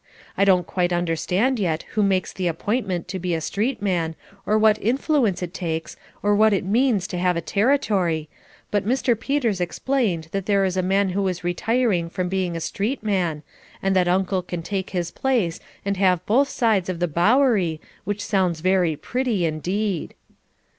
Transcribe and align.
I 0.35 0.45
don't 0.45 0.65
quite 0.65 0.91
understand 0.91 1.59
yet 1.59 1.83
who 1.91 2.01
makes 2.01 2.33
the 2.33 2.47
appointment 2.47 3.07
to 3.09 3.19
be 3.19 3.35
a 3.35 3.39
street 3.39 3.83
man 3.83 4.15
or 4.47 4.57
what 4.57 4.81
influence 4.81 5.43
it 5.43 5.53
takes 5.53 5.95
or 6.23 6.35
what 6.35 6.53
it 6.53 6.65
means 6.65 7.05
to 7.05 7.19
have 7.19 7.37
a 7.37 7.39
territory, 7.39 8.27
but 8.71 8.83
Mr. 8.83 9.13
Peters 9.19 9.61
explained 9.61 10.29
that 10.31 10.47
there 10.47 10.65
is 10.65 10.75
a 10.75 10.81
man 10.81 11.09
who 11.09 11.27
is 11.27 11.43
retiring 11.43 12.09
from 12.09 12.29
being 12.29 12.55
a 12.57 12.61
street 12.61 13.03
man 13.03 13.43
and 13.79 13.95
that 13.95 14.07
Uncle 14.07 14.41
can 14.41 14.63
take 14.63 14.89
his 14.89 15.11
place 15.11 15.59
and 15.85 15.95
can 15.97 16.03
have 16.03 16.25
both 16.25 16.49
sides 16.49 16.89
of 16.89 16.99
the 16.99 17.07
Bowery, 17.07 17.79
which 18.03 18.25
sounds 18.25 18.61
very 18.61 18.95
pretty 18.95 19.45
indeed. 19.45 20.15